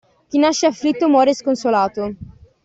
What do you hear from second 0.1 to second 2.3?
Chi nasce afflitto muore sconsolato.